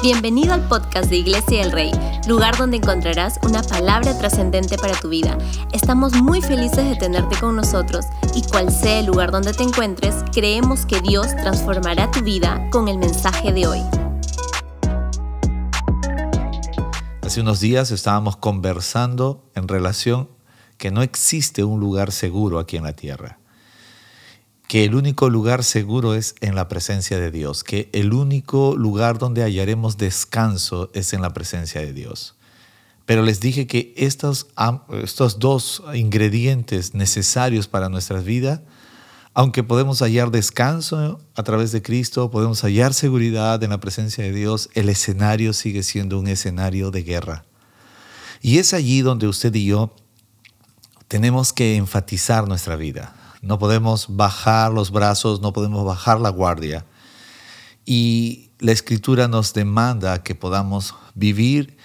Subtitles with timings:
[0.00, 1.90] Bienvenido al podcast de Iglesia del Rey,
[2.28, 5.36] lugar donde encontrarás una palabra trascendente para tu vida.
[5.72, 10.14] Estamos muy felices de tenerte con nosotros y cual sea el lugar donde te encuentres,
[10.32, 13.80] creemos que Dios transformará tu vida con el mensaje de hoy.
[17.22, 20.28] Hace unos días estábamos conversando en relación
[20.76, 23.37] que no existe un lugar seguro aquí en la tierra
[24.68, 29.18] que el único lugar seguro es en la presencia de Dios, que el único lugar
[29.18, 32.36] donde hallaremos descanso es en la presencia de Dios.
[33.06, 34.48] Pero les dije que estos,
[35.02, 38.60] estos dos ingredientes necesarios para nuestras vidas,
[39.32, 44.32] aunque podemos hallar descanso a través de Cristo, podemos hallar seguridad en la presencia de
[44.32, 47.46] Dios, el escenario sigue siendo un escenario de guerra.
[48.42, 49.94] Y es allí donde usted y yo
[51.06, 56.86] tenemos que enfatizar nuestra vida no podemos bajar los brazos, no podemos bajar la guardia.
[57.84, 61.76] Y la escritura nos demanda que podamos vivir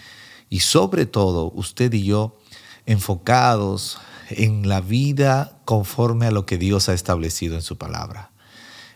[0.49, 2.37] y sobre todo usted y yo
[2.85, 8.31] enfocados en la vida conforme a lo que Dios ha establecido en su palabra.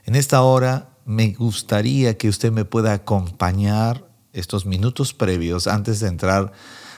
[0.06, 6.08] En esta hora me gustaría que usted me pueda acompañar estos minutos previos antes de
[6.08, 6.52] entrar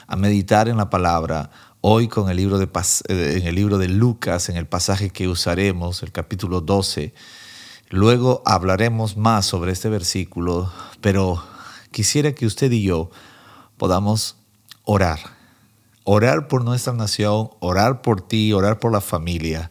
[0.06, 1.50] a meditar en la palabra
[1.82, 2.68] Hoy con el libro de,
[3.08, 7.14] eh, en el libro de Lucas, en el pasaje que usaremos, el capítulo 12,
[7.88, 11.42] luego hablaremos más sobre este versículo, pero
[11.90, 13.10] quisiera que usted y yo
[13.78, 14.36] podamos
[14.84, 15.20] orar.
[16.04, 19.70] Orar por nuestra nación, orar por ti, orar por la familia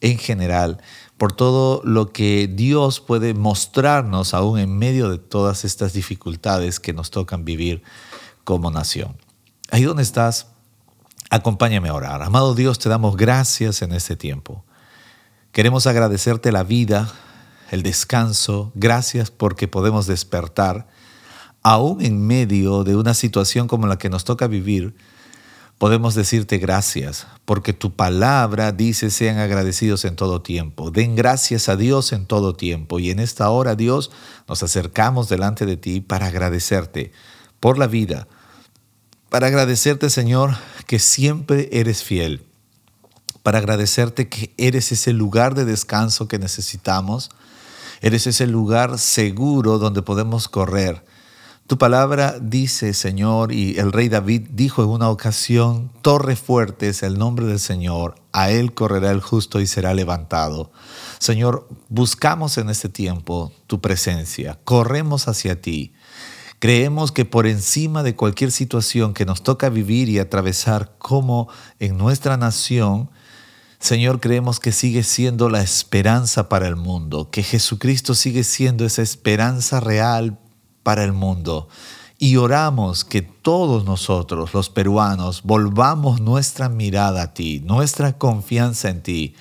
[0.00, 0.82] en general,
[1.18, 6.92] por todo lo que Dios puede mostrarnos aún en medio de todas estas dificultades que
[6.92, 7.84] nos tocan vivir
[8.42, 9.16] como nación.
[9.70, 10.48] Ahí donde estás,
[11.34, 12.22] Acompáñame a orar.
[12.22, 14.64] Amado Dios, te damos gracias en este tiempo.
[15.50, 17.12] Queremos agradecerte la vida,
[17.72, 18.70] el descanso.
[18.76, 20.86] Gracias porque podemos despertar.
[21.60, 24.94] Aún en medio de una situación como la que nos toca vivir,
[25.76, 30.92] podemos decirte gracias, porque tu palabra dice sean agradecidos en todo tiempo.
[30.92, 33.00] Den gracias a Dios en todo tiempo.
[33.00, 34.12] Y en esta hora, Dios,
[34.46, 37.10] nos acercamos delante de ti para agradecerte
[37.58, 38.28] por la vida,
[39.34, 40.54] para agradecerte, Señor,
[40.86, 42.46] que siempre eres fiel,
[43.42, 47.30] para agradecerte que eres ese lugar de descanso que necesitamos,
[48.00, 51.04] eres ese lugar seguro donde podemos correr.
[51.66, 57.02] Tu palabra dice, Señor, y el rey David dijo en una ocasión, torre fuerte es
[57.02, 60.70] el nombre del Señor, a él correrá el justo y será levantado.
[61.18, 65.92] Señor, buscamos en este tiempo tu presencia, corremos hacia ti.
[66.64, 71.98] Creemos que por encima de cualquier situación que nos toca vivir y atravesar como en
[71.98, 73.10] nuestra nación,
[73.78, 79.02] Señor, creemos que sigue siendo la esperanza para el mundo, que Jesucristo sigue siendo esa
[79.02, 80.38] esperanza real
[80.82, 81.68] para el mundo.
[82.16, 89.02] Y oramos que todos nosotros, los peruanos, volvamos nuestra mirada a ti, nuestra confianza en
[89.02, 89.34] ti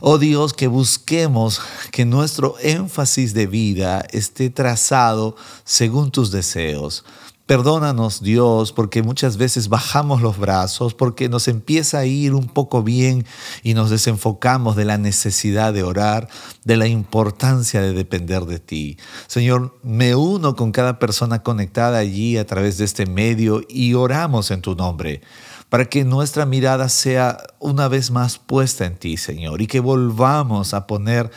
[0.00, 1.60] Oh Dios, que busquemos
[1.90, 7.04] que nuestro énfasis de vida esté trazado según tus deseos.
[7.46, 12.84] Perdónanos Dios porque muchas veces bajamos los brazos, porque nos empieza a ir un poco
[12.84, 13.26] bien
[13.64, 16.28] y nos desenfocamos de la necesidad de orar,
[16.64, 18.98] de la importancia de depender de ti.
[19.26, 24.52] Señor, me uno con cada persona conectada allí a través de este medio y oramos
[24.52, 25.22] en tu nombre
[25.68, 30.74] para que nuestra mirada sea una vez más puesta en ti, Señor, y que volvamos
[30.74, 31.30] a poner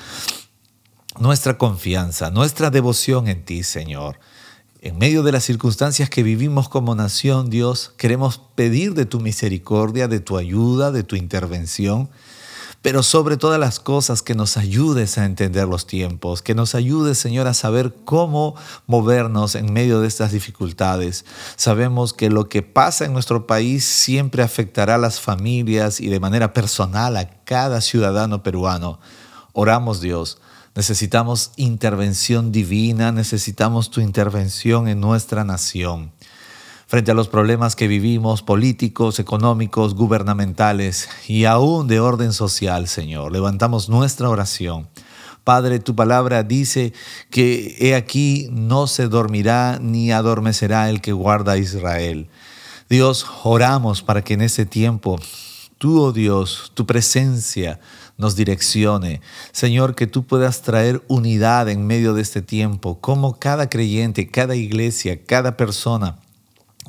[1.19, 4.19] nuestra confianza, nuestra devoción en ti, Señor.
[4.81, 10.07] En medio de las circunstancias que vivimos como nación, Dios, queremos pedir de tu misericordia,
[10.07, 12.09] de tu ayuda, de tu intervención
[12.81, 17.19] pero sobre todas las cosas que nos ayudes a entender los tiempos, que nos ayudes,
[17.19, 18.55] Señor, a saber cómo
[18.87, 21.25] movernos en medio de estas dificultades.
[21.57, 26.19] Sabemos que lo que pasa en nuestro país siempre afectará a las familias y de
[26.19, 28.99] manera personal a cada ciudadano peruano.
[29.53, 30.39] Oramos, Dios.
[30.73, 36.13] Necesitamos intervención divina, necesitamos tu intervención en nuestra nación
[36.91, 43.31] frente a los problemas que vivimos, políticos, económicos, gubernamentales y aún de orden social, Señor.
[43.31, 44.89] Levantamos nuestra oración.
[45.45, 46.91] Padre, tu palabra dice
[47.29, 52.27] que he aquí no se dormirá ni adormecerá el que guarda a Israel.
[52.89, 55.17] Dios, oramos para que en ese tiempo
[55.77, 57.79] tú, oh Dios, tu presencia
[58.17, 59.21] nos direccione.
[59.53, 64.57] Señor, que tú puedas traer unidad en medio de este tiempo, como cada creyente, cada
[64.57, 66.17] iglesia, cada persona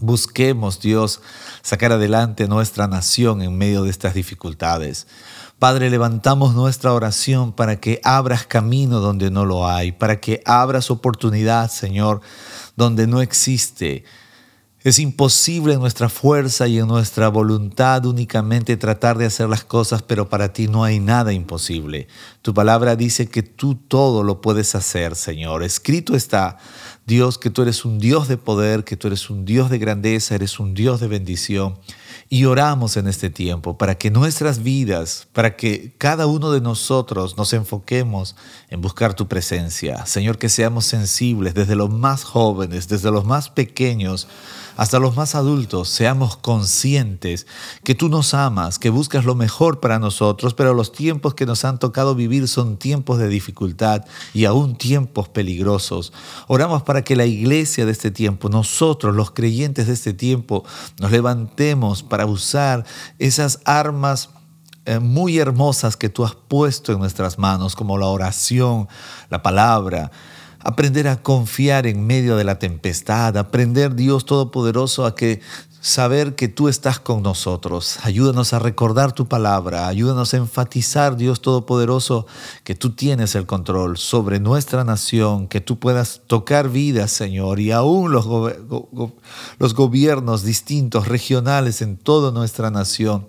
[0.02, 1.20] Busquemos, Dios,
[1.62, 5.06] sacar adelante nuestra nación en medio de estas dificultades.
[5.60, 10.90] Padre, levantamos nuestra oración para que abras camino donde no lo hay, para que abras
[10.90, 12.20] oportunidad, Señor,
[12.74, 14.02] donde no existe.
[14.82, 20.02] Es imposible en nuestra fuerza y en nuestra voluntad únicamente tratar de hacer las cosas,
[20.02, 22.08] pero para ti no hay nada imposible.
[22.42, 25.62] Tu palabra dice que tú todo lo puedes hacer, Señor.
[25.62, 26.58] Escrito está,
[27.06, 30.34] Dios, que tú eres un Dios de poder, que tú eres un Dios de grandeza,
[30.34, 31.78] eres un Dios de bendición.
[32.28, 37.36] Y oramos en este tiempo para que nuestras vidas, para que cada uno de nosotros
[37.36, 38.36] nos enfoquemos
[38.70, 40.06] en buscar tu presencia.
[40.06, 44.28] Señor, que seamos sensibles desde los más jóvenes, desde los más pequeños,
[44.76, 47.46] hasta los más adultos, seamos conscientes
[47.84, 51.64] que tú nos amas, que buscas lo mejor para nosotros, pero los tiempos que nos
[51.64, 56.12] han tocado vivir son tiempos de dificultad y aún tiempos peligrosos.
[56.48, 60.64] Oramos para que la iglesia de este tiempo, nosotros los creyentes de este tiempo,
[60.98, 62.84] nos levantemos para usar
[63.18, 64.30] esas armas
[64.84, 68.88] eh, muy hermosas que tú has puesto en nuestras manos, como la oración,
[69.30, 70.10] la palabra,
[70.58, 75.40] aprender a confiar en medio de la tempestad, aprender Dios Todopoderoso a que
[75.82, 77.98] saber que tú estás con nosotros.
[78.04, 82.26] Ayúdanos a recordar tu palabra, ayúdanos a enfatizar, Dios Todopoderoso,
[82.62, 87.72] que tú tienes el control sobre nuestra nación, que tú puedas tocar vidas, Señor, y
[87.72, 88.26] aún los,
[89.58, 93.26] los gobiernos distintos, regionales en toda nuestra nación.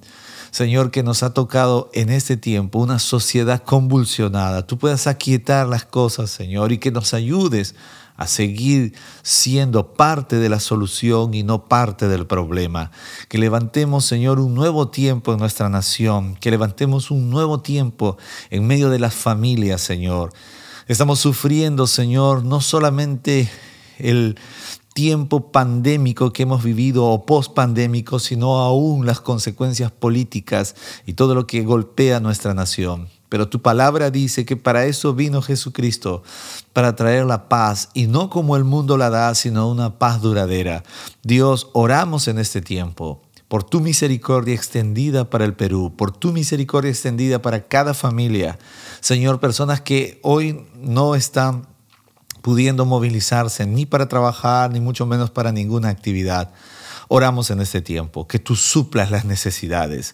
[0.52, 4.68] Señor, que nos ha tocado en este tiempo una sociedad convulsionada.
[4.68, 7.74] Tú puedas aquietar las cosas, Señor, y que nos ayudes
[8.16, 12.92] a seguir siendo parte de la solución y no parte del problema.
[13.28, 18.18] Que levantemos, Señor, un nuevo tiempo en nuestra nación, que levantemos un nuevo tiempo
[18.50, 20.34] en medio de las familias, Señor.
[20.88, 23.50] Estamos sufriendo, Señor, no solamente
[23.98, 24.38] el
[24.94, 30.76] tiempo pandémico que hemos vivido o post-pandémico, sino aún las consecuencias políticas
[31.06, 33.08] y todo lo que golpea nuestra nación.
[33.34, 36.22] Pero tu palabra dice que para eso vino Jesucristo,
[36.72, 40.84] para traer la paz, y no como el mundo la da, sino una paz duradera.
[41.24, 46.92] Dios, oramos en este tiempo por tu misericordia extendida para el Perú, por tu misericordia
[46.92, 48.60] extendida para cada familia.
[49.00, 51.66] Señor, personas que hoy no están
[52.44, 56.52] pudiendo movilizarse ni para trabajar, ni mucho menos para ninguna actividad.
[57.08, 60.14] Oramos en este tiempo que tú suplas las necesidades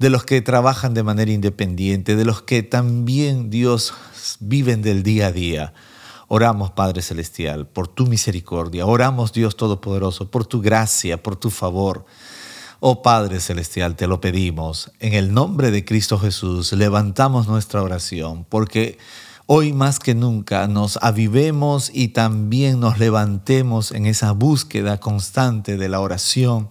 [0.00, 3.92] de los que trabajan de manera independiente, de los que también, Dios,
[4.40, 5.74] viven del día a día.
[6.26, 8.86] Oramos, Padre Celestial, por tu misericordia.
[8.86, 12.06] Oramos, Dios Todopoderoso, por tu gracia, por tu favor.
[12.80, 14.90] Oh Padre Celestial, te lo pedimos.
[15.00, 18.96] En el nombre de Cristo Jesús, levantamos nuestra oración, porque
[19.52, 25.88] Hoy más que nunca nos avivemos y también nos levantemos en esa búsqueda constante de
[25.88, 26.70] la oración,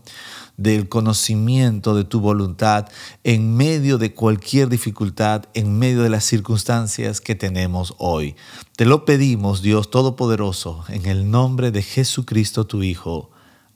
[0.62, 2.88] del conocimiento de tu voluntad
[3.24, 8.36] en medio de cualquier dificultad, en medio de las circunstancias que tenemos hoy.
[8.76, 13.32] Te lo pedimos, Dios Todopoderoso, en el nombre de Jesucristo tu Hijo.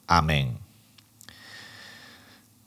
[0.07, 0.57] Amén.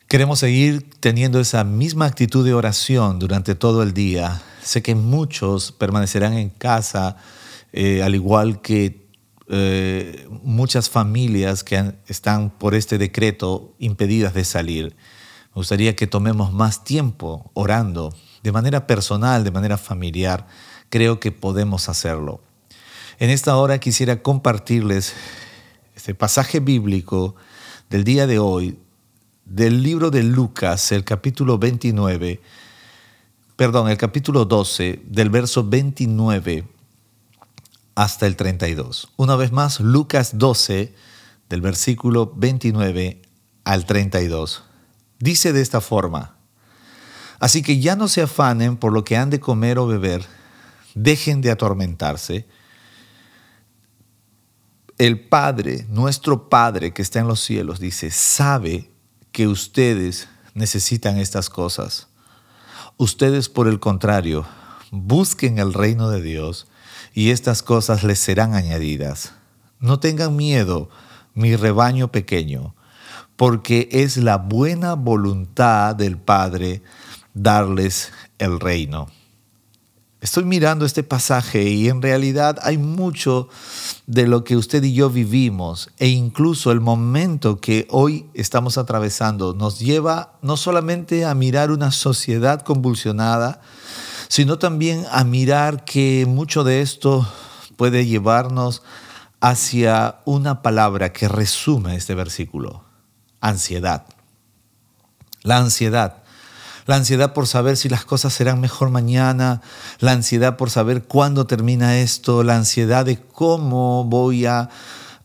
[0.09, 5.71] Queremos seguir teniendo esa misma actitud de oración durante todo el día Sé que muchos
[5.71, 7.19] permanecerán en casa,
[7.73, 9.06] eh, al igual que
[9.49, 14.97] eh, muchas familias que están por este decreto impedidas de salir.
[15.55, 20.47] Me gustaría que tomemos más tiempo orando de manera personal, de manera familiar.
[20.89, 22.43] Creo que podemos hacerlo.
[23.19, 25.15] En esta hora quisiera compartirles
[25.95, 27.35] este pasaje bíblico
[27.89, 28.79] del día de hoy,
[29.45, 32.41] del libro de Lucas, el capítulo 29
[33.57, 36.65] perdón, el capítulo 12, del verso 29
[37.97, 39.09] hasta el 32.
[39.17, 40.95] Una vez más, Lucas 12,
[41.49, 43.23] del versículo 29
[43.65, 44.63] al 32.
[45.19, 46.37] Dice de esta forma,
[47.41, 50.25] Así que ya no se afanen por lo que han de comer o beber,
[50.95, 52.47] dejen de atormentarse.
[54.97, 58.91] El Padre, nuestro Padre que está en los cielos, dice, sabe
[59.33, 62.09] que ustedes necesitan estas cosas
[62.99, 64.47] Ustedes, por el contrario,
[64.91, 66.67] busquen el reino de Dios
[67.17, 69.33] y estas cosas les serán añadidas.
[69.81, 70.91] No tengan miedo,
[71.33, 72.75] mi rebaño pequeño,
[73.37, 76.83] porque es la buena voluntad del Padre
[77.33, 79.07] darles el reino.
[80.21, 83.49] Estoy mirando este pasaje y en realidad hay mucho
[84.07, 89.55] de lo que usted y yo vivimos e incluso el momento que hoy estamos atravesando
[89.55, 93.63] nos lleva no solamente a mirar una sociedad convulsionada,
[94.29, 97.27] sino también a mirar que mucho de esto
[97.77, 98.83] puede llevarnos
[99.41, 102.85] hacia una palabra que resume este versículo,
[103.41, 104.07] ansiedad.
[105.43, 106.23] La ansiedad.
[106.87, 109.61] La ansiedad por saber si las cosas serán mejor mañana,
[109.99, 114.71] la ansiedad por saber cuándo termina esto, la ansiedad de cómo voy a,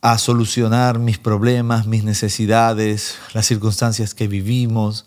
[0.02, 5.06] a solucionar mis problemas, mis necesidades, las circunstancias que vivimos.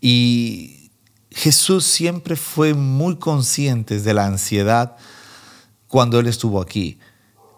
[0.00, 0.75] Y
[1.36, 4.96] Jesús siempre fue muy consciente de la ansiedad
[5.86, 6.98] cuando Él estuvo aquí.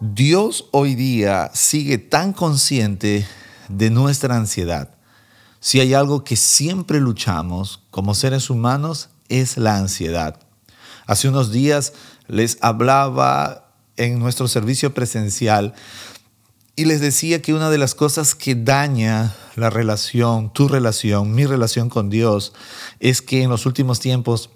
[0.00, 3.24] Dios hoy día sigue tan consciente
[3.68, 4.96] de nuestra ansiedad.
[5.60, 10.40] Si hay algo que siempre luchamos como seres humanos es la ansiedad.
[11.06, 11.92] Hace unos días
[12.26, 15.72] les hablaba en nuestro servicio presencial
[16.78, 21.44] y les decía que una de las cosas que daña la relación, tu relación, mi
[21.44, 22.52] relación con Dios,
[23.00, 24.50] es que en los últimos tiempos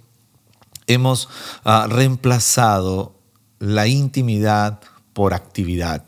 [0.86, 1.28] hemos
[1.64, 3.18] uh, reemplazado
[3.58, 4.78] la intimidad
[5.14, 6.04] por actividad.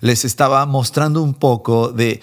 [0.00, 2.22] Les estaba mostrando un poco de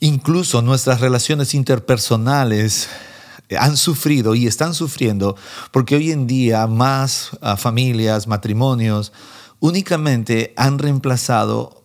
[0.00, 2.88] incluso nuestras relaciones interpersonales
[3.56, 5.36] han sufrido y están sufriendo
[5.70, 9.12] porque hoy en día más uh, familias, matrimonios,
[9.60, 11.75] únicamente han reemplazado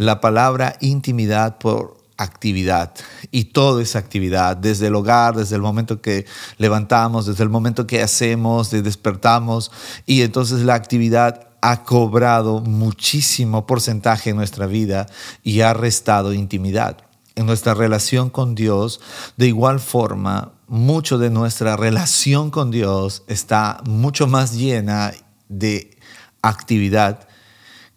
[0.00, 2.94] la palabra intimidad por actividad
[3.30, 6.24] y todo es actividad, desde el hogar, desde el momento que
[6.56, 9.70] levantamos, desde el momento que hacemos, de despertamos
[10.06, 15.06] y entonces la actividad ha cobrado muchísimo porcentaje en nuestra vida
[15.44, 16.96] y ha restado intimidad.
[17.34, 19.02] En nuestra relación con Dios,
[19.36, 25.12] de igual forma, mucho de nuestra relación con Dios está mucho más llena
[25.50, 25.98] de
[26.40, 27.28] actividad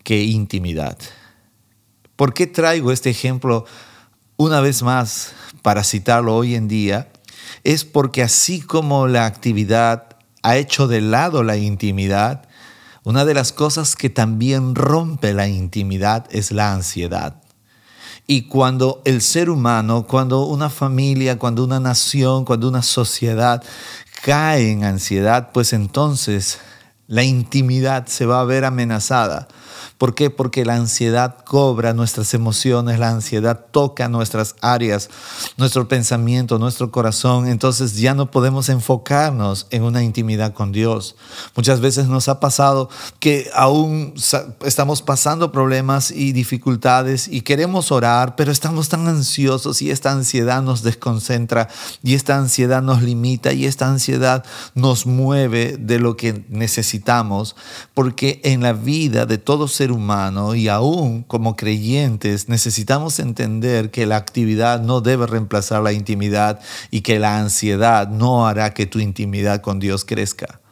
[0.04, 0.98] que intimidad.
[2.16, 3.66] ¿Por qué traigo este ejemplo
[4.38, 7.12] una vez más para citarlo hoy en día?
[7.64, 12.48] Es porque así como la actividad ha hecho de lado la intimidad,
[13.04, 17.42] una de las cosas que también rompe la intimidad es la ansiedad.
[18.28, 23.64] Y cuando el ser humano, cuando una familia, cuando una nación, cuando una sociedad
[24.22, 26.60] cae en ansiedad, pues entonces
[27.08, 29.48] la intimidad se va a ver amenazada.
[29.98, 30.30] ¿Por qué?
[30.30, 35.10] Porque la ansiedad cobra nuestras emociones, la ansiedad toca nuestras áreas,
[35.56, 37.48] nuestro pensamiento, nuestro corazón.
[37.48, 41.16] Entonces ya no podemos enfocarnos en una intimidad con Dios.
[41.56, 44.14] Muchas veces nos ha pasado que aún
[44.66, 50.62] estamos pasando problemas y dificultades y queremos orar, pero estamos tan ansiosos y esta ansiedad
[50.62, 51.70] nos desconcentra
[52.04, 54.44] y esta ansiedad nos limita y esta ansiedad
[54.76, 56.93] nos mueve de lo que necesitamos,
[57.94, 64.06] porque en la vida de todos ser humano y aún como creyentes necesitamos entender que
[64.06, 66.60] la actividad no debe reemplazar la intimidad
[66.92, 70.63] y que la ansiedad no hará que tu intimidad con Dios crezca.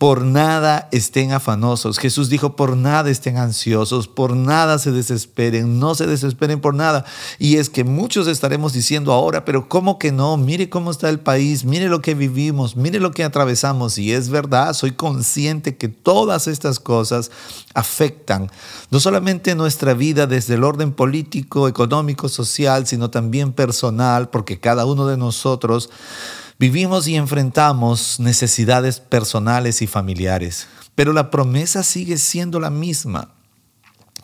[0.00, 1.98] Por nada estén afanosos.
[1.98, 7.04] Jesús dijo, por nada estén ansiosos, por nada se desesperen, no se desesperen por nada.
[7.38, 10.38] Y es que muchos estaremos diciendo ahora, pero ¿cómo que no?
[10.38, 13.98] Mire cómo está el país, mire lo que vivimos, mire lo que atravesamos.
[13.98, 17.30] Y es verdad, soy consciente que todas estas cosas
[17.74, 18.50] afectan
[18.90, 24.86] no solamente nuestra vida desde el orden político, económico, social, sino también personal, porque cada
[24.86, 25.90] uno de nosotros
[26.60, 33.32] Vivimos y enfrentamos necesidades personales y familiares, pero la promesa sigue siendo la misma.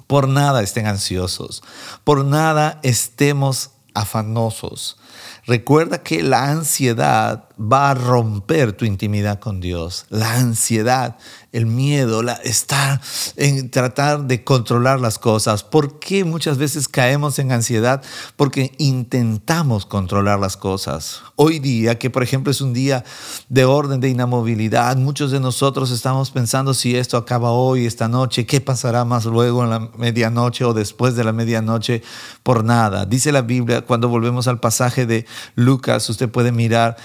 [0.07, 1.63] Por nada estén ansiosos,
[2.05, 4.99] por nada estemos afanosos.
[5.47, 10.07] Recuerda que la ansiedad va a romper tu intimidad con Dios.
[10.11, 11.17] La ansiedad
[11.57, 13.01] el miedo, la, estar
[13.37, 15.63] en tratar de controlar las cosas.
[15.63, 18.03] ¿Por qué muchas veces caemos en ansiedad?
[18.37, 21.23] Porque intentamos controlar las cosas.
[21.35, 23.05] Hoy día, que por ejemplo es un día
[23.49, 28.45] de orden de inamovilidad, muchos de nosotros estamos pensando si esto acaba hoy, esta noche,
[28.45, 32.03] qué pasará más luego en la medianoche o después de la medianoche,
[32.43, 33.07] por nada.
[33.07, 36.99] Dice la Biblia, cuando volvemos al pasaje de Lucas, usted puede mirar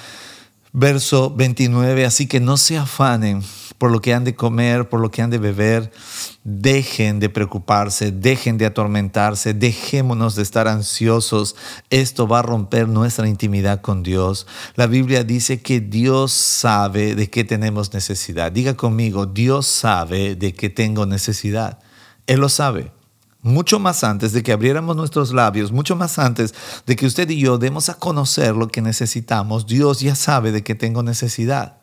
[0.73, 3.43] verso 29, así que no se afanen
[3.77, 5.91] por lo que han de comer, por lo que han de beber.
[6.43, 11.55] Dejen de preocuparse, dejen de atormentarse, dejémonos de estar ansiosos.
[11.89, 14.45] Esto va a romper nuestra intimidad con Dios.
[14.75, 18.51] La Biblia dice que Dios sabe de qué tenemos necesidad.
[18.51, 21.79] Diga conmigo, Dios sabe de qué tengo necesidad.
[22.27, 22.91] Él lo sabe
[23.41, 26.53] mucho más antes de que abriéramos nuestros labios, mucho más antes
[26.85, 30.63] de que usted y yo demos a conocer lo que necesitamos, Dios ya sabe de
[30.63, 31.77] qué tengo necesidad.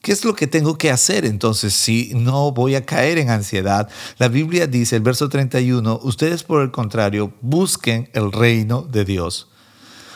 [0.00, 3.88] ¿Qué es lo que tengo que hacer entonces si no voy a caer en ansiedad?
[4.18, 9.48] La Biblia dice, el verso 31, ustedes por el contrario busquen el reino de Dios.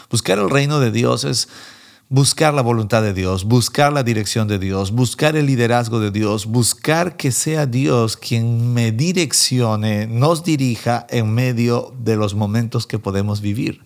[0.09, 1.49] Buscar el reino de Dios es
[2.13, 6.45] buscar la voluntad de Dios, buscar la dirección de Dios, buscar el liderazgo de Dios,
[6.45, 12.99] buscar que sea Dios quien me direccione, nos dirija en medio de los momentos que
[12.99, 13.81] podemos vivir.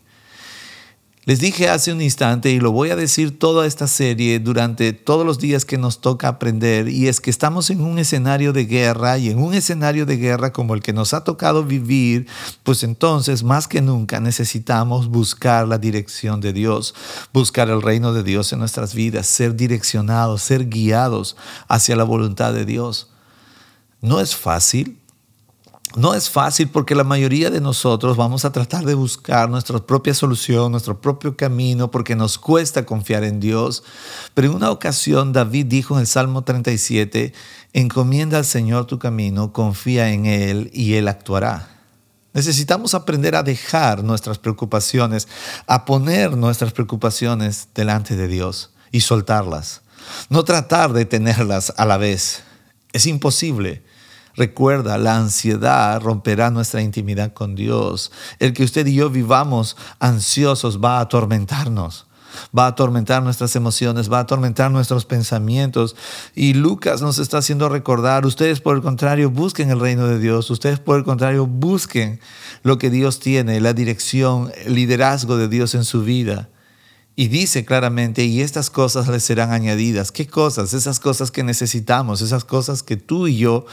[1.26, 5.26] Les dije hace un instante y lo voy a decir toda esta serie durante todos
[5.26, 9.18] los días que nos toca aprender y es que estamos en un escenario de guerra
[9.18, 12.28] y en un escenario de guerra como el que nos ha tocado vivir,
[12.62, 16.94] pues entonces más que nunca necesitamos buscar la dirección de Dios,
[17.32, 22.54] buscar el reino de Dios en nuestras vidas, ser direccionados, ser guiados hacia la voluntad
[22.54, 23.10] de Dios.
[24.00, 25.00] No es fácil,
[25.94, 30.14] no es fácil porque la mayoría de nosotros vamos a tratar de buscar nuestra propia
[30.14, 33.82] solución, nuestro propio camino, porque nos cuesta confiar en Dios.
[34.34, 37.32] Pero en una ocasión David dijo en el Salmo 37,
[37.72, 41.68] encomienda al Señor tu camino, confía en Él y Él actuará.
[42.34, 45.28] Necesitamos aprender a dejar nuestras preocupaciones,
[45.66, 49.80] a poner nuestras preocupaciones delante de Dios y soltarlas.
[50.28, 52.42] No tratar de tenerlas a la vez.
[52.92, 53.82] Es imposible.
[54.36, 58.12] Recuerda, la ansiedad romperá nuestra intimidad con Dios.
[58.38, 62.06] El que usted y yo vivamos ansiosos va a atormentarnos.
[62.56, 65.96] Va a atormentar nuestras emociones, va a atormentar nuestros pensamientos.
[66.34, 70.50] Y Lucas nos está haciendo recordar, ustedes por el contrario busquen el reino de Dios,
[70.50, 72.20] ustedes por el contrario busquen
[72.62, 76.50] lo que Dios tiene, la dirección, el liderazgo de Dios en su vida.
[77.18, 80.12] Y dice claramente, y estas cosas les serán añadidas.
[80.12, 80.74] ¿Qué cosas?
[80.74, 83.64] Esas cosas que necesitamos, esas cosas que tú y yo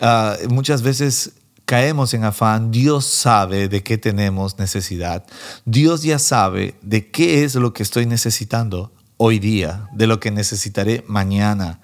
[0.00, 1.32] Ah, muchas veces
[1.64, 5.24] caemos en afán, Dios sabe de qué tenemos necesidad.
[5.64, 10.30] Dios ya sabe de qué es lo que estoy necesitando hoy día, de lo que
[10.30, 11.80] necesitaré mañana.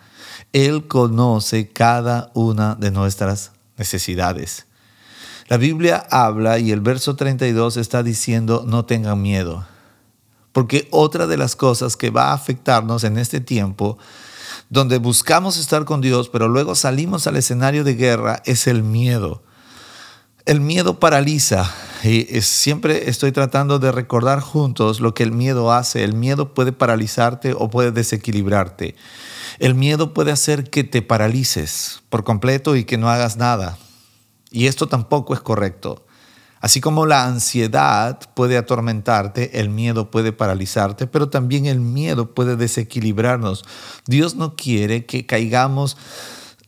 [0.52, 4.66] Él conoce cada una de nuestras necesidades.
[5.49, 9.66] La Biblia habla y el verso 32 está diciendo, no tengan miedo.
[10.52, 13.99] Porque otra de las cosas que va a afectarnos en este tiempo
[14.72, 19.42] donde buscamos estar con Dios, pero luego salimos al escenario de guerra, es el miedo.
[20.46, 21.70] El miedo paraliza
[22.02, 26.04] y siempre estoy tratando de recordar juntos lo que el miedo hace.
[26.04, 28.96] El miedo puede paralizarte o puede desequilibrarte.
[29.58, 33.76] El miedo puede hacer que te paralices por completo y que no hagas nada.
[34.50, 36.06] Y esto tampoco es correcto.
[36.62, 42.55] Así como la ansiedad puede atormentarte, el miedo puede paralizarte, pero también el miedo puede
[42.55, 43.64] desequilibrarnos.
[44.07, 45.96] Dios no quiere que caigamos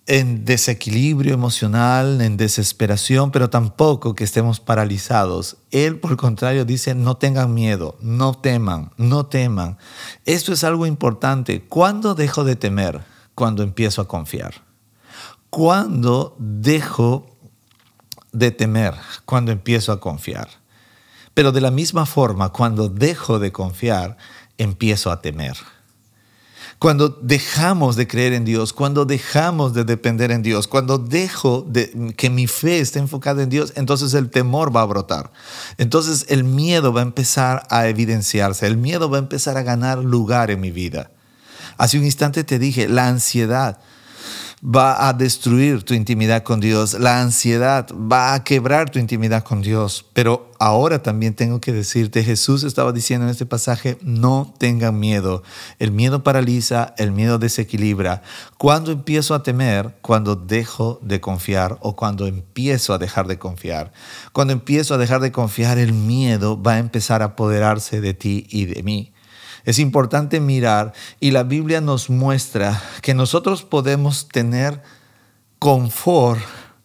[0.07, 5.59] en desequilibrio emocional, en desesperación, pero tampoco que estemos paralizados.
[5.71, 9.79] Él, por el contrario, dice, no tengan miedo, no teman, no teman.
[10.25, 11.63] Esto es algo importante.
[11.69, 13.03] ¿Cuándo dejo de temer?
[13.37, 14.55] Cuando empiezo a confiar.
[15.51, 17.34] ¿Cuándo dejo
[18.35, 18.95] de temer
[19.25, 20.49] cuando empiezo a confiar.
[21.33, 24.17] Pero de la misma forma, cuando dejo de confiar,
[24.59, 25.57] empiezo a temer.
[26.79, 32.13] Cuando dejamos de creer en Dios, cuando dejamos de depender en Dios, cuando dejo de
[32.17, 35.33] que mi fe esté enfocada en Dios, entonces el temor va a brotar.
[35.79, 39.99] Entonces el miedo va a empezar a evidenciarse, el miedo va a empezar a ganar
[39.99, 41.11] lugar en mi vida.
[41.79, 43.79] Hace un instante te dije, la ansiedad,
[44.65, 49.61] va a destruir tu intimidad con Dios, la ansiedad va a quebrar tu intimidad con
[49.61, 50.07] Dios.
[50.15, 55.43] Pero ahora también tengo que decirte, Jesús estaba diciendo en este pasaje, no tengan miedo.
[55.79, 58.23] El miedo paraliza, el miedo desequilibra.
[58.57, 63.93] Cuando empiezo a temer, cuando dejo de confiar o cuando empiezo a dejar de confiar.
[64.33, 68.47] Cuando empiezo a dejar de confiar, el miedo va a empezar a apoderarse de ti
[68.49, 69.14] y de mí.
[69.65, 74.83] Es importante mirar y la Biblia nos muestra que nosotros podemos tener
[75.59, 76.41] confort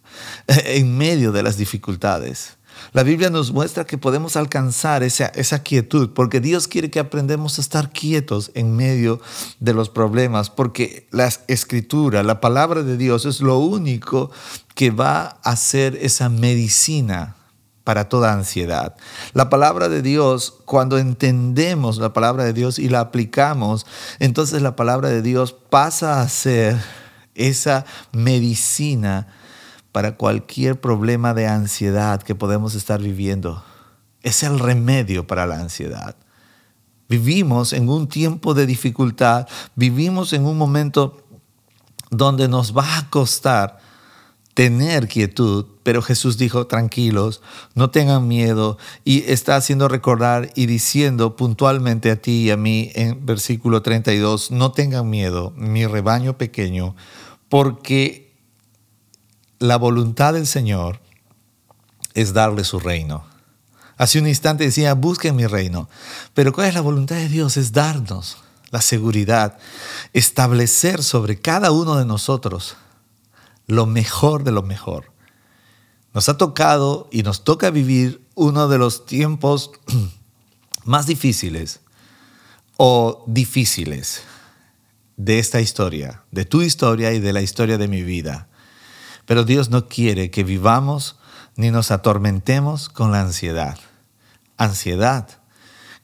[0.48, 2.58] en medio de las dificultades.
[2.94, 7.58] La Biblia nos muestra que podemos alcanzar esa, esa, quietud, porque Dios quiere que aprendamos
[7.58, 9.20] a estar quietos en medio
[9.60, 14.32] de los problemas, porque la escritura, la palabra de Dios es lo único
[14.76, 17.36] que va a ser esa medicina
[17.84, 18.96] para toda ansiedad.
[19.34, 23.86] La palabra de Dios, cuando entendemos la palabra de Dios y la aplicamos,
[24.20, 26.78] entonces la palabra de Dios pasa a ser
[27.36, 29.28] esa medicina
[29.92, 33.64] para cualquier problema de ansiedad que podemos estar viviendo.
[34.22, 36.16] Es el remedio para la ansiedad.
[37.08, 41.24] Vivimos en un tiempo de dificultad, vivimos en un momento
[42.12, 43.80] donde nos va a costar
[44.60, 47.42] tener quietud, pero Jesús dijo, tranquilos,
[47.76, 52.92] no tengan miedo, y está haciendo recordar y diciendo puntualmente a ti y a mí
[52.94, 56.94] en versículo 32, no tengan miedo, mi rebaño pequeño,
[57.48, 58.36] porque
[59.60, 61.00] la voluntad del Señor
[62.14, 63.24] es darle su reino.
[63.96, 65.88] Hace un instante decía, busquen mi reino,
[66.34, 67.56] pero ¿cuál es la voluntad de Dios?
[67.56, 68.36] Es darnos
[68.72, 69.58] la seguridad,
[70.12, 72.76] establecer sobre cada uno de nosotros
[73.70, 75.14] lo mejor de lo mejor.
[76.14, 79.72] Nos ha tocado y nos toca vivir uno de los tiempos
[80.86, 81.80] más difíciles
[82.78, 84.24] o difíciles
[85.18, 88.48] de esta historia, de tu historia y de la historia de mi vida.
[89.28, 91.20] Pero Dios no quiere que vivamos
[91.56, 93.78] ni nos atormentemos con la ansiedad.
[94.58, 95.39] Ansiedad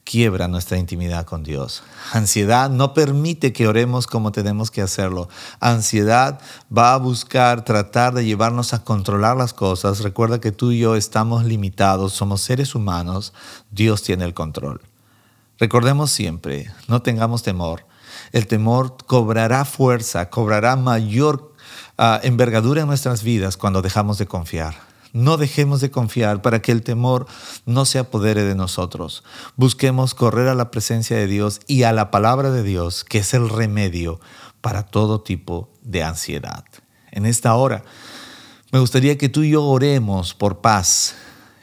[0.06, 1.84] quiebra nuestra intimidad con Dios.
[2.14, 5.28] Ansiedad no permite que oremos como tenemos que hacerlo.
[5.60, 6.40] Ansiedad
[6.76, 10.02] va a buscar tratar de llevarnos a controlar las cosas.
[10.02, 13.34] Recuerda que tú y yo estamos limitados, somos seres humanos,
[13.72, 14.80] Dios tiene el control.
[15.58, 17.86] Recordemos siempre, no tengamos temor.
[18.32, 21.54] El temor cobrará fuerza, cobrará mayor
[21.98, 24.95] uh, envergadura en nuestras vidas cuando dejamos de confiar.
[25.16, 27.26] No dejemos de confiar para que el temor
[27.66, 29.24] no se apodere de nosotros.
[29.56, 33.34] Busquemos correr a la presencia de Dios y a la palabra de Dios, que es
[33.34, 34.20] el remedio
[34.60, 36.66] para todo tipo de ansiedad.
[37.12, 37.86] En esta hora,
[38.74, 41.16] me gustaría que tú y yo oremos por paz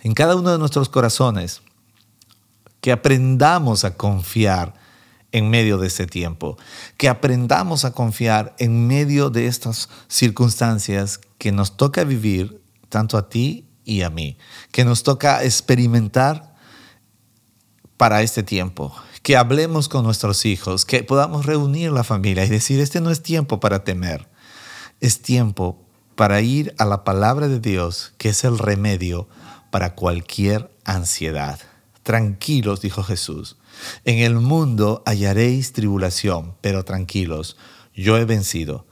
[0.03, 1.61] en cada uno de nuestros corazones,
[2.81, 4.73] que aprendamos a confiar
[5.31, 6.57] en medio de este tiempo,
[6.97, 12.62] que aprendamos a confiar en medio de estas circunstancias que nos toca vivir
[12.93, 14.37] tanto a ti y a mí,
[14.71, 16.55] que nos toca experimentar
[17.97, 22.81] para este tiempo, que hablemos con nuestros hijos, que podamos reunir la familia y decir,
[22.81, 24.29] este no es tiempo para temer,
[25.01, 25.83] es tiempo
[26.17, 29.27] para ir a la palabra de Dios, que es el remedio
[29.71, 31.59] para cualquier ansiedad.
[32.03, 33.57] Tranquilos, dijo Jesús,
[34.05, 37.57] en el mundo hallaréis tribulación, pero tranquilos,
[37.95, 38.87] yo he vencido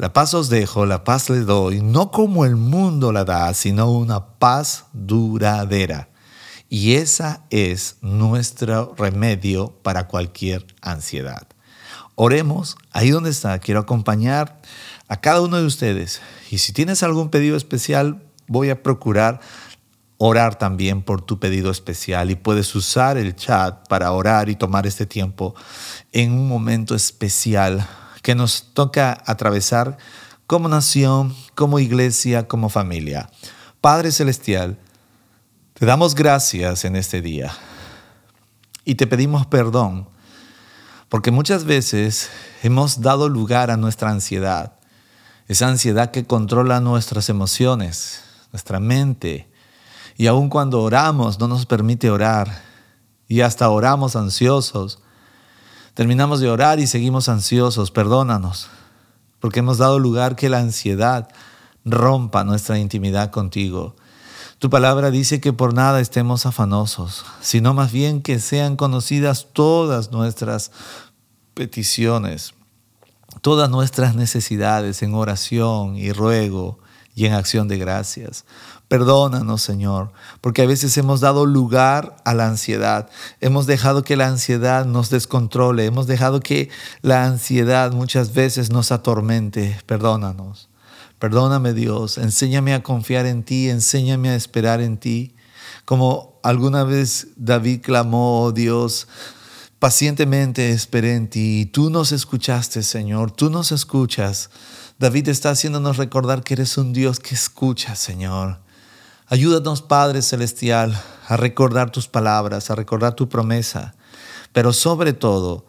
[0.00, 3.90] la paz os dejo, la paz les doy, no como el mundo la da, sino
[3.90, 6.08] una paz duradera.
[6.70, 11.46] Y esa es nuestro remedio para cualquier ansiedad.
[12.14, 14.62] Oremos, ahí donde está, quiero acompañar
[15.06, 16.22] a cada uno de ustedes.
[16.50, 19.40] Y si tienes algún pedido especial, voy a procurar
[20.16, 24.86] orar también por tu pedido especial y puedes usar el chat para orar y tomar
[24.86, 25.54] este tiempo
[26.10, 27.86] en un momento especial
[28.22, 29.98] que nos toca atravesar
[30.46, 33.30] como nación, como iglesia, como familia.
[33.80, 34.78] Padre Celestial,
[35.74, 37.52] te damos gracias en este día
[38.84, 40.08] y te pedimos perdón
[41.10, 42.30] porque muchas veces
[42.62, 44.74] hemos dado lugar a nuestra ansiedad,
[45.48, 49.50] esa ansiedad que controla nuestras emociones, nuestra mente,
[50.16, 52.62] y aun cuando oramos no nos permite orar,
[53.26, 55.00] y hasta oramos ansiosos,
[55.94, 58.68] Terminamos de orar y seguimos ansiosos, perdónanos,
[59.40, 61.28] porque hemos dado lugar que la ansiedad
[61.84, 63.96] rompa nuestra intimidad contigo.
[64.58, 70.12] Tu palabra dice que por nada estemos afanosos, sino más bien que sean conocidas todas
[70.12, 70.70] nuestras
[71.54, 72.54] peticiones,
[73.40, 76.78] todas nuestras necesidades en oración y ruego
[77.14, 78.44] y en acción de gracias.
[78.90, 83.08] Perdónanos, Señor, porque a veces hemos dado lugar a la ansiedad.
[83.40, 85.86] Hemos dejado que la ansiedad nos descontrole.
[85.86, 89.78] Hemos dejado que la ansiedad muchas veces nos atormente.
[89.86, 90.70] Perdónanos.
[91.20, 92.18] Perdóname, Dios.
[92.18, 93.70] Enséñame a confiar en ti.
[93.70, 95.36] Enséñame a esperar en ti.
[95.84, 99.06] Como alguna vez David clamó, oh Dios,
[99.78, 101.70] pacientemente esperé en ti.
[101.72, 103.30] Tú nos escuchaste, Señor.
[103.30, 104.50] Tú nos escuchas.
[104.98, 108.58] David está haciéndonos recordar que eres un Dios que escucha, Señor.
[109.32, 113.94] Ayúdanos, Padre Celestial, a recordar tus palabras, a recordar tu promesa,
[114.52, 115.66] pero sobre todo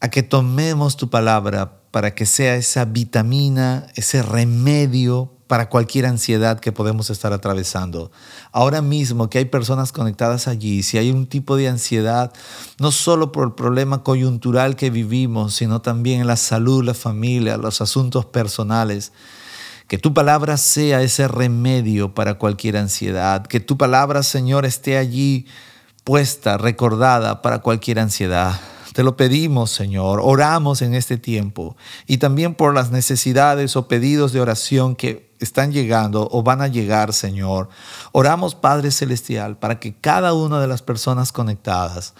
[0.00, 6.60] a que tomemos tu palabra para que sea esa vitamina, ese remedio para cualquier ansiedad
[6.60, 8.12] que podemos estar atravesando.
[8.52, 12.30] Ahora mismo que hay personas conectadas allí, si hay un tipo de ansiedad,
[12.78, 17.56] no solo por el problema coyuntural que vivimos, sino también en la salud, la familia,
[17.56, 19.12] los asuntos personales,
[19.92, 23.44] que tu palabra sea ese remedio para cualquier ansiedad.
[23.46, 25.44] Que tu palabra, Señor, esté allí
[26.02, 28.58] puesta, recordada para cualquier ansiedad.
[28.94, 30.20] Te lo pedimos, Señor.
[30.22, 31.76] Oramos en este tiempo
[32.06, 36.68] y también por las necesidades o pedidos de oración que están llegando o van a
[36.68, 37.68] llegar, Señor.
[38.12, 42.14] Oramos, Padre Celestial, para que cada una de las personas conectadas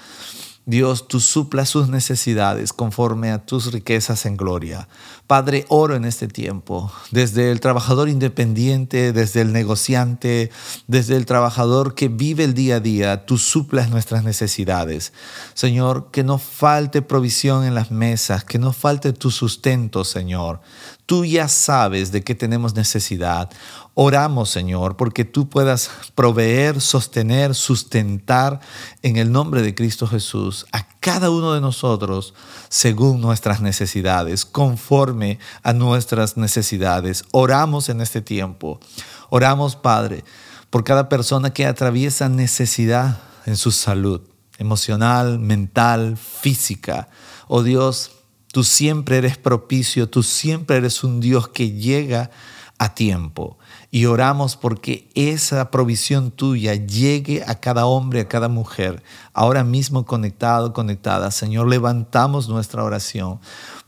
[0.64, 4.88] Dios, tú suplas sus necesidades conforme a tus riquezas en gloria.
[5.26, 10.52] Padre, oro en este tiempo, desde el trabajador independiente, desde el negociante,
[10.86, 15.12] desde el trabajador que vive el día a día, tú suplas nuestras necesidades.
[15.54, 20.60] Señor, que no falte provisión en las mesas, que no falte tu sustento, Señor.
[21.06, 23.50] Tú ya sabes de qué tenemos necesidad.
[23.94, 28.60] Oramos, Señor, porque tú puedas proveer, sostener, sustentar
[29.02, 32.34] en el nombre de Cristo Jesús a cada uno de nosotros
[32.68, 37.24] según nuestras necesidades, conforme a nuestras necesidades.
[37.32, 38.80] Oramos en este tiempo.
[39.28, 40.24] Oramos, Padre,
[40.70, 44.22] por cada persona que atraviesa necesidad en su salud
[44.58, 47.08] emocional, mental, física.
[47.48, 48.12] Oh Dios,
[48.52, 52.30] tú siempre eres propicio, tú siempre eres un Dios que llega
[52.78, 53.58] a tiempo.
[53.90, 60.04] Y oramos porque esa provisión tuya llegue a cada hombre, a cada mujer, ahora mismo
[60.04, 61.30] conectado, conectada.
[61.30, 63.38] Señor, levantamos nuestra oración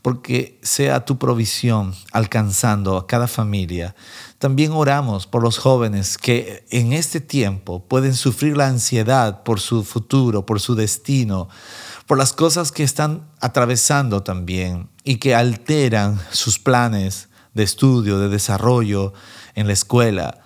[0.01, 3.95] porque sea tu provisión alcanzando a cada familia.
[4.37, 9.83] También oramos por los jóvenes que en este tiempo pueden sufrir la ansiedad por su
[9.83, 11.49] futuro, por su destino,
[12.07, 18.29] por las cosas que están atravesando también y que alteran sus planes de estudio, de
[18.29, 19.13] desarrollo
[19.55, 20.39] en la escuela.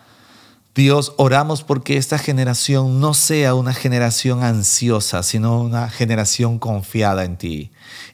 [0.76, 7.38] Dios, oramos porque esta generación no sea una generación ansiosa, sino una generación confiada en
[7.38, 7.72] ti.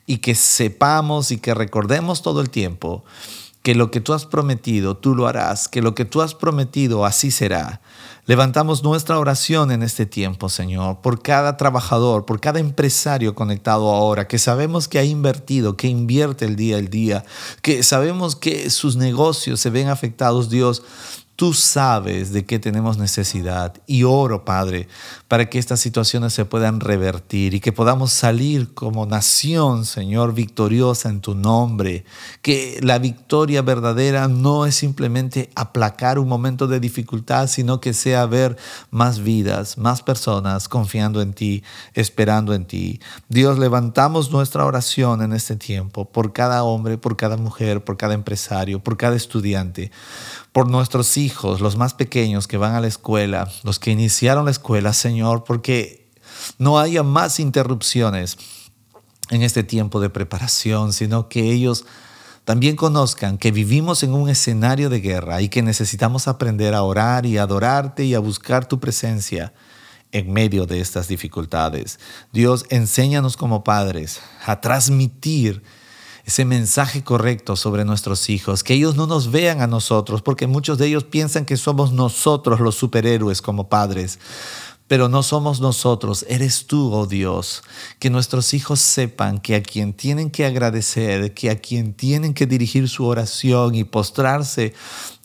[0.08, 3.04] Y que sepamos y que recordemos todo el tiempo
[3.66, 7.04] que lo que tú has prometido, tú lo harás, que lo que tú has prometido,
[7.04, 7.82] así será.
[8.28, 14.28] Levantamos nuestra oración en este tiempo, Señor, por cada trabajador, por cada empresario conectado ahora,
[14.28, 17.26] que sabemos que ha invertido, que invierte el día al día,
[17.64, 20.84] que sabemos que sus negocios se ven afectados, Dios.
[21.36, 24.88] Tú sabes de qué tenemos necesidad y oro, Padre,
[25.28, 31.10] para que estas situaciones se puedan revertir y que podamos salir como nación, Señor, victoriosa
[31.10, 32.06] en tu nombre.
[32.42, 38.26] Que la victoria verdadera no es simplemente aplacar un momento de dificultad, sino que sea
[38.28, 38.56] ver
[38.90, 41.64] más vidas, más personas confiando en ti,
[41.96, 43.02] esperando en ti.
[43.28, 48.14] Dios, levantamos nuestra oración en este tiempo por cada hombre, por cada mujer, por cada
[48.14, 49.92] empresario, por cada estudiante
[50.56, 51.25] por nuestros hijos,
[51.62, 56.10] los más pequeños que van a la escuela, los que iniciaron la escuela, Señor, porque
[56.58, 58.38] no haya más interrupciones
[59.30, 61.86] en este tiempo de preparación, sino que ellos
[62.44, 67.26] también conozcan que vivimos en un escenario de guerra y que necesitamos aprender a orar
[67.26, 69.54] y adorarte y a buscar tu presencia
[70.12, 72.00] en medio de estas dificultades.
[72.32, 75.64] Dios, enséñanos como padres a transmitir
[76.26, 80.80] ese mensaje correcto sobre nuestros hijos, que ellos no nos vean a nosotros, porque muchos
[80.80, 84.18] de ellos piensan que somos nosotros los superhéroes como padres.
[84.88, 87.64] Pero no somos nosotros, eres tú, oh Dios.
[87.98, 92.46] Que nuestros hijos sepan que a quien tienen que agradecer, que a quien tienen que
[92.46, 94.76] dirigir su oración y postrarse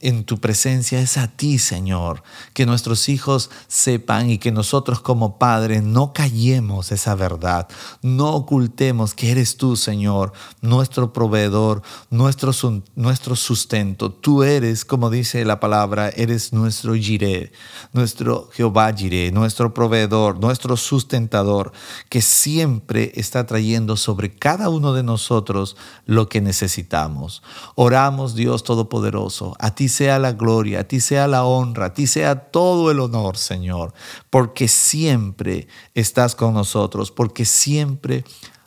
[0.01, 2.23] en tu presencia es a ti, Señor.
[2.55, 7.69] Que nuestros hijos sepan y que nosotros como padres no callemos esa verdad,
[8.03, 10.33] no ocultemos que eres tú, Señor,
[10.63, 12.53] nuestro proveedor, nuestro,
[12.95, 14.11] nuestro sustento.
[14.11, 17.53] Tú eres, como dice la palabra, eres nuestro Jireh,
[17.93, 21.73] nuestro Jehová Jireh, nuestro proveedor, nuestro sustentador,
[22.09, 27.43] que siempre está trayendo sobre cada uno de nosotros lo que necesitamos.
[27.75, 32.07] Oramos, Dios Todopoderoso, a ti sea la gloria, a ti sea la honra, a ti
[32.07, 33.93] sea todo el honor, Señor,
[34.31, 38.25] porque siempre estás con nosotros, porque siempre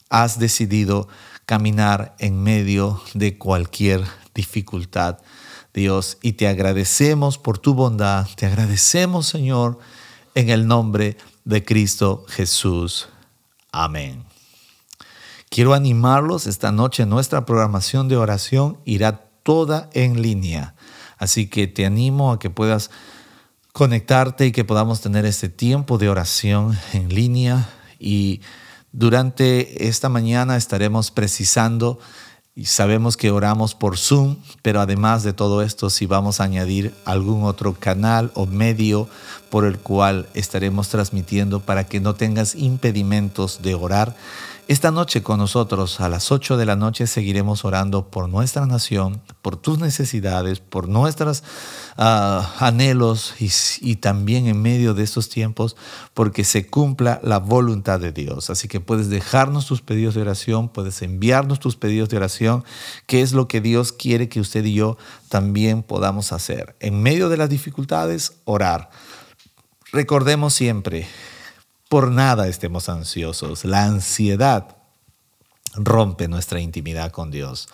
[0.09, 1.07] has decidido
[1.47, 4.03] caminar en medio de cualquier
[4.35, 5.17] dificultad,
[5.73, 6.19] Dios.
[6.21, 9.79] Y te agradecemos por tu bondad, te agradecemos, Señor,
[10.35, 13.09] en el nombre de Cristo Jesús.
[13.71, 14.23] Amén.
[15.49, 17.05] Quiero animarlos esta noche.
[17.05, 20.73] Nuestra programación de oración irá toda en línea.
[21.17, 22.91] Así que te animo a que puedas
[23.71, 27.69] conectarte y que podamos tener este tiempo de oración en línea.
[27.99, 28.41] Y
[28.91, 31.99] durante esta mañana estaremos precisando
[32.55, 36.93] y sabemos que oramos por Zoom, pero además de todo esto, si vamos a añadir
[37.03, 39.09] algún otro canal o medio
[39.49, 44.15] por el cual estaremos transmitiendo para que no tengas impedimentos de orar,
[44.67, 49.21] esta noche con nosotros a las 8 de la noche seguiremos orando por nuestra nación,
[49.41, 51.43] por tus necesidades, por nuestros
[51.97, 55.75] ah, anhelos y, y también en medio de estos tiempos
[56.13, 58.49] porque se cumpla la voluntad de Dios.
[58.49, 62.63] Así que puedes dejarnos tus pedidos de oración, puedes enviarnos tus pedidos de oración,
[63.05, 64.97] que es lo que Dios quiere que usted y yo
[65.27, 66.75] también podamos hacer.
[66.79, 68.89] En medio de las dificultades, orar.
[69.91, 71.07] Recordemos siempre
[71.93, 73.65] por nada estemos ansiosos.
[73.65, 74.77] La ansiedad
[75.75, 77.69] rompe nuestra intimidad con Dios.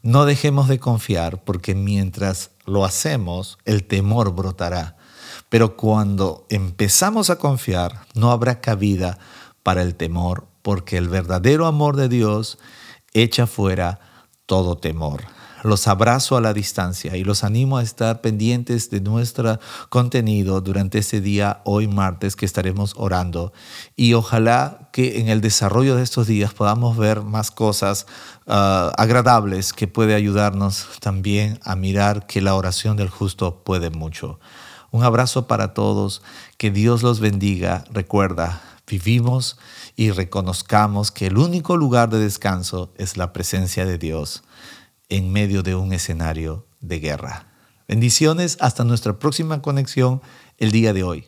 [0.00, 4.96] No dejemos de confiar porque mientras lo hacemos, el temor brotará.
[5.48, 9.18] Pero cuando empezamos a confiar, no habrá cabida
[9.64, 12.58] para el temor porque el verdadero amor de Dios
[13.12, 13.98] echa fuera
[14.46, 15.24] todo temor.
[15.64, 20.98] Los abrazo a la distancia y los animo a estar pendientes de nuestro contenido durante
[20.98, 23.54] este día, hoy martes, que estaremos orando.
[23.96, 28.06] Y ojalá que en el desarrollo de estos días podamos ver más cosas
[28.46, 34.38] ah, agradables que puede ayudarnos también a mirar que la oración del justo puede mucho.
[34.90, 36.20] Un abrazo para todos,
[36.58, 37.84] que Dios los bendiga.
[37.90, 39.56] Recuerda, vivimos
[39.96, 44.43] y reconozcamos que el único lugar de descanso es la presencia de Dios
[45.14, 47.46] en medio de un escenario de guerra.
[47.86, 50.20] Bendiciones hasta nuestra próxima conexión
[50.58, 51.26] el día de hoy.